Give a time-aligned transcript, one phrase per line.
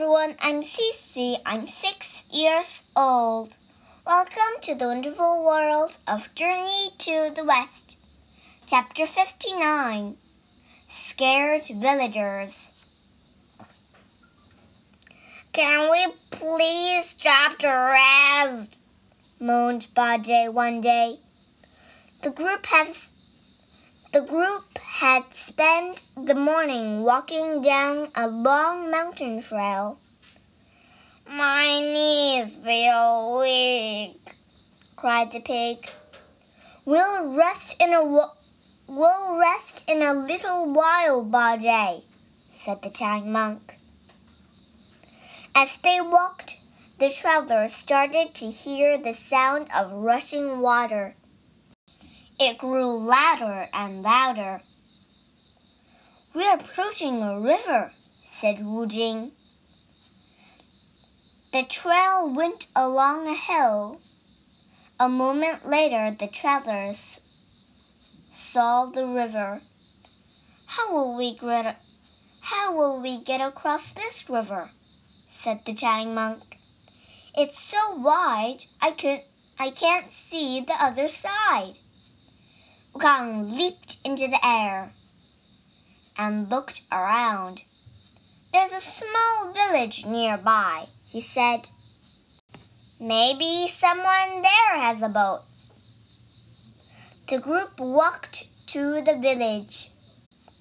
[0.00, 1.42] everyone, I'm Cece.
[1.44, 3.58] I'm six years old.
[4.06, 7.98] Welcome to the wonderful world of Journey to the West.
[8.66, 10.16] Chapter 59
[10.86, 12.72] Scared Villagers.
[15.52, 18.76] Can we please stop to rest?
[19.38, 21.18] moaned Bajie one day.
[22.22, 23.12] The group has
[24.12, 29.98] the group had spent the morning walking down a long mountain trail.
[31.28, 34.34] My knees feel weak,
[34.96, 35.88] cried the pig.
[36.84, 38.02] We'll rest in a
[38.88, 42.02] we'll rest in a little while, Bajie,
[42.48, 43.76] said the Tang monk.
[45.54, 46.58] As they walked,
[46.98, 51.14] the travelers started to hear the sound of rushing water.
[52.42, 54.62] It grew louder and louder.
[56.32, 59.32] We're approaching a river, said Wu Jing.
[61.52, 64.00] The trail went along a hill.
[64.98, 67.20] A moment later, the travelers
[68.30, 69.60] saw the river.
[70.66, 71.76] How will we get,
[72.40, 74.70] how will we get across this river?
[75.26, 76.58] said the Tang monk.
[77.36, 79.24] It's so wide I could
[79.58, 81.80] I can't see the other side.
[82.92, 84.92] Wukong leaped into the air
[86.18, 87.62] and looked around.
[88.52, 91.70] There's a small village nearby, he said.
[92.98, 95.42] Maybe someone there has a boat.
[97.28, 99.90] The group walked to the village.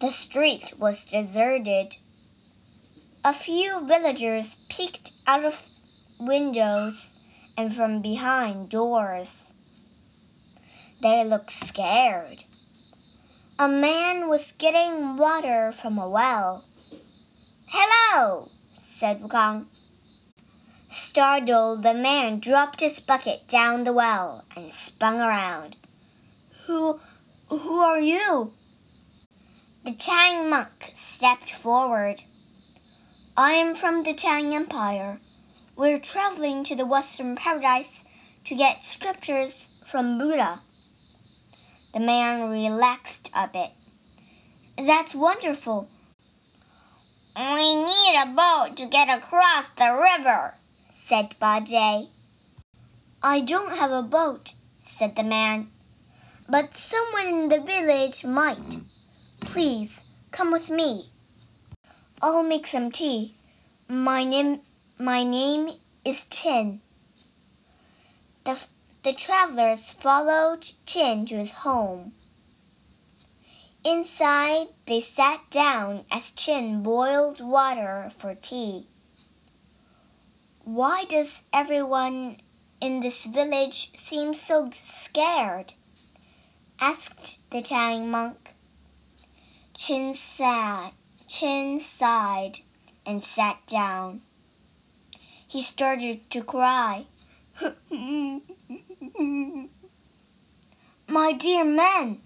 [0.00, 1.96] The street was deserted.
[3.24, 5.70] A few villagers peeked out of
[6.18, 7.14] windows
[7.56, 9.54] and from behind doors.
[11.02, 12.44] They looked scared.
[13.58, 16.64] A man was getting water from a well.
[17.66, 19.66] Hello, said Wukong.
[20.86, 25.74] Startled, the man dropped his bucket down the well and spun around.
[26.66, 27.00] Who,
[27.48, 28.52] who are you?
[29.82, 32.22] The Tang monk stepped forward.
[33.36, 35.18] I am from the Tang Empire.
[35.74, 38.04] We're traveling to the Western Paradise
[38.44, 40.60] to get scriptures from Buddha.
[41.92, 43.70] The man relaxed a bit.
[44.78, 45.90] That's wonderful.
[47.36, 50.54] We need a boat to get across the river,
[50.86, 52.08] said Bajie.
[53.22, 55.68] I don't have a boat, said the man,
[56.48, 58.78] but someone in the village might.
[59.40, 61.10] Please, come with me.
[62.22, 63.34] I'll make some tea.
[63.88, 64.60] My name,
[64.98, 65.70] my name
[66.04, 66.80] is Chen.
[68.44, 68.66] The
[69.02, 72.12] the travelers followed Chin to his home.
[73.84, 78.86] Inside, they sat down as Chin boiled water for tea.
[80.64, 82.36] Why does everyone
[82.80, 85.72] in this village seem so scared?
[86.80, 88.54] asked the Tang monk.
[89.76, 90.92] Chin sat,
[91.26, 92.60] Chin sighed
[93.04, 94.20] and sat down.
[95.48, 97.06] He started to cry.
[101.08, 102.20] My dear man,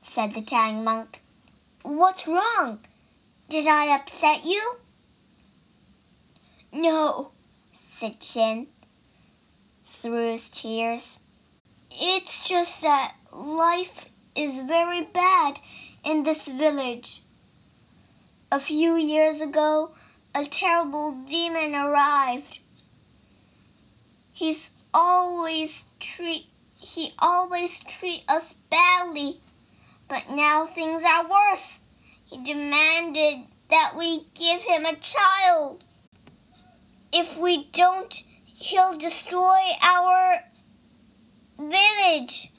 [0.00, 1.22] said the Tang monk,
[1.82, 2.80] what's wrong?
[3.48, 4.74] Did I upset you?
[6.72, 7.30] No,
[7.72, 8.66] said Chin
[9.84, 11.20] through his tears.
[11.92, 15.60] It's just that life is very bad
[16.04, 17.22] in this village.
[18.50, 19.92] A few years ago,
[20.34, 22.58] a terrible demon arrived.
[24.32, 26.46] He's always treat
[26.78, 29.40] he always treat us badly.
[30.08, 31.80] But now things are worse.
[32.24, 35.84] He demanded that we give him a child.
[37.12, 40.36] If we don't, he'll destroy our
[41.58, 42.52] village.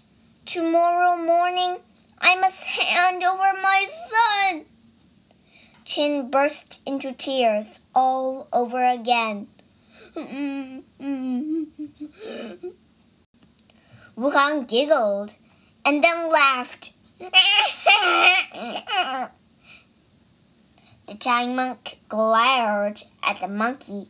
[0.45, 1.77] Tomorrow morning,
[2.19, 4.65] I must hand over my son.
[5.85, 9.47] Chin burst into tears all over again.
[14.17, 15.35] Wukong giggled
[15.85, 16.93] and then laughed.
[17.19, 17.29] the
[21.19, 24.09] Tang monk glared at the monkey.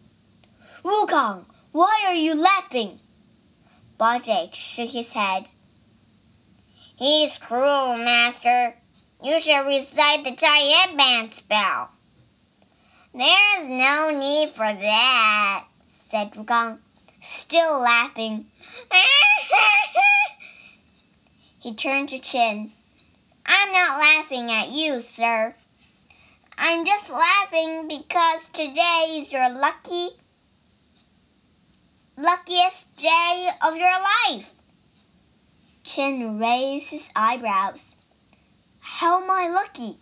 [0.82, 1.44] Wukong,
[1.74, 3.02] why are you laughing?
[4.00, 5.52] Bajie shook his head.
[6.96, 8.76] He's cruel, master.
[9.22, 11.90] You should recite the Chai man spell.
[13.14, 15.66] There's no need for that,
[15.98, 16.80] said Wukong,
[17.22, 18.46] still laughing.
[21.60, 22.72] he turned to Chin.
[23.46, 25.56] I'm not laughing at you, sir.
[26.58, 30.10] I'm just laughing because today is your lucky
[32.18, 33.96] luckiest day of your
[34.30, 34.54] life.
[35.84, 37.98] Chin raised his eyebrows.
[38.80, 39.98] How am I lucky?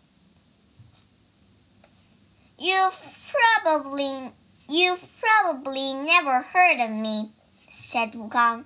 [2.57, 3.31] You've
[3.63, 4.31] probably
[4.69, 7.31] you've probably never heard of me,
[7.69, 8.65] said Wukong.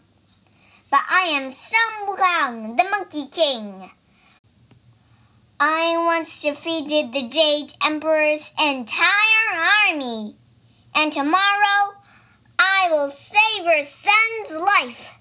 [0.90, 3.90] But I am Sun Wukong, the Monkey King.
[5.60, 10.36] I once defeated the Jade Emperor's entire army,
[10.96, 11.94] and tomorrow
[12.58, 15.20] I will save your son's life.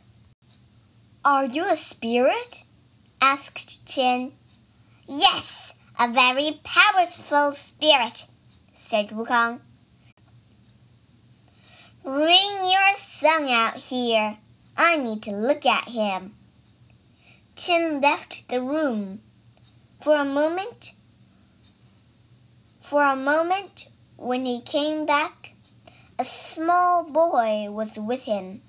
[1.24, 2.64] Are you a spirit?
[3.20, 4.32] asked Chen.
[5.06, 8.26] Yes, a very powerful spirit,
[8.72, 9.60] said Wukong.
[12.08, 14.38] Bring your son out here.
[14.78, 16.32] I need to look at him.
[17.54, 19.20] Chen left the room.
[20.00, 20.94] For a moment,
[22.80, 25.52] for a moment, when he came back,
[26.18, 28.62] a small boy was with him.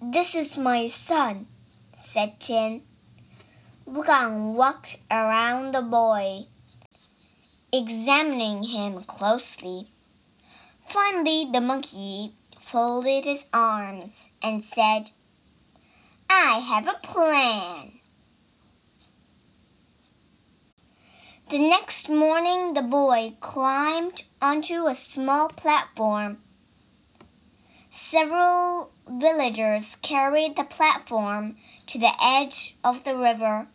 [0.00, 1.46] This is my son,
[1.92, 2.80] said Chen.
[3.86, 6.46] Wukong walked around the boy,
[7.70, 9.91] examining him closely.
[10.92, 15.10] Finally, the monkey folded his arms and said,
[16.28, 17.92] I have a plan.
[21.48, 26.42] The next morning, the boy climbed onto a small platform.
[27.90, 31.56] Several villagers carried the platform
[31.86, 33.66] to the edge of the river.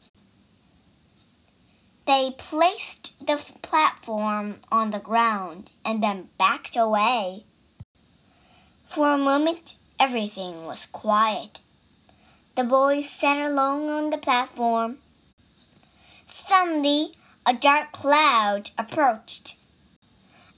[2.08, 7.44] They placed the platform on the ground and then backed away.
[8.86, 11.60] For a moment, everything was quiet.
[12.56, 15.00] The boys sat alone on the platform.
[16.26, 17.10] Suddenly,
[17.46, 19.58] a dark cloud approached.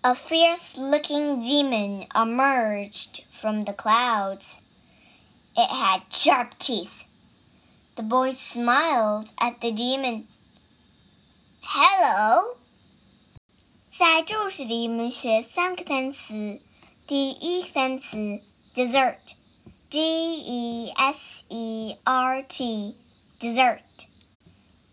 [0.03, 4.61] A fierce looking demon emerged from the clouds.
[5.57, 7.05] It had sharp teeth.
[7.95, 10.27] The boys smiled at the demon.
[11.61, 12.57] Hello，
[13.87, 16.61] 在注释里我们学三个单词。
[17.05, 18.41] 第一个单词
[18.73, 23.81] desert，d e s e r t，desert，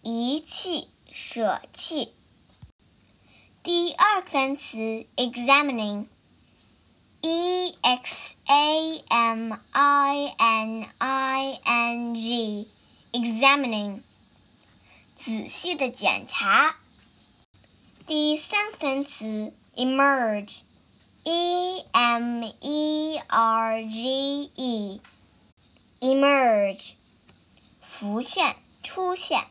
[0.02, 2.12] 遗弃、舍弃。
[3.62, 6.06] 第二个单词 examining。
[7.82, 14.05] x a m i n i n g，examining。
[15.16, 16.76] 仔细的检查。
[18.06, 20.60] 第三个单词 emerge，e
[21.90, 24.50] m e r g
[26.00, 26.92] e，emerge，
[27.80, 29.46] 浮现、出现。